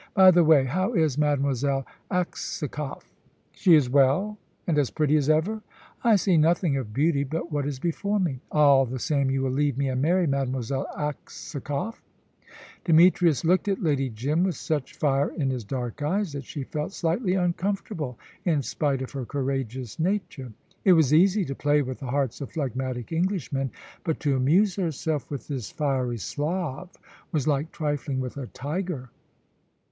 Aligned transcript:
By 0.15 0.31
the 0.31 0.43
way, 0.43 0.65
how 0.65 0.93
is 0.93 1.15
Mademoiselle 1.19 1.85
Aksakoff?" 2.09 3.13
"She 3.51 3.75
is 3.75 3.87
well." 3.87 4.39
"And 4.65 4.79
as 4.79 4.89
pretty 4.89 5.15
as 5.15 5.29
ever?" 5.29 5.61
"I 6.03 6.15
see 6.15 6.37
nothing 6.37 6.75
of 6.75 6.91
beauty 6.91 7.23
but 7.23 7.51
what 7.51 7.67
is 7.67 7.77
before 7.77 8.19
me." 8.19 8.39
"All 8.51 8.87
the 8.87 8.97
same, 8.97 9.29
you 9.29 9.43
will 9.43 9.51
leave 9.51 9.77
me 9.77 9.89
and 9.89 10.01
marry 10.01 10.25
Mademoiselle 10.25 10.87
Aksakoff." 10.97 12.01
Demetrius 12.83 13.45
looked 13.45 13.67
at 13.67 13.83
Lady 13.83 14.09
Jim 14.09 14.43
with 14.43 14.55
such 14.55 14.97
fire 14.97 15.29
in 15.35 15.51
his 15.51 15.63
dark 15.63 16.01
eyes 16.01 16.33
that 16.33 16.45
she 16.45 16.63
felt 16.63 16.93
slightly 16.93 17.35
uncomfortable 17.35 18.17
in 18.43 18.63
spite 18.63 19.03
of 19.03 19.11
her 19.11 19.23
courageous 19.27 19.99
nature. 19.99 20.51
It 20.83 20.93
was 20.93 21.13
easy 21.13 21.45
to 21.45 21.53
play 21.53 21.83
with 21.83 21.99
the 21.99 22.07
hearts 22.09 22.41
of 22.41 22.51
phlegmatic 22.53 23.13
Englishmen, 23.13 23.69
but 24.03 24.19
to 24.21 24.35
amuse 24.35 24.77
herself 24.77 25.29
with 25.29 25.47
this 25.47 25.69
fiery 25.69 26.17
Slav 26.17 26.89
was 27.31 27.47
like 27.47 27.71
trifling 27.71 28.19
with 28.19 28.35
a 28.37 28.47
tiger. 28.47 29.11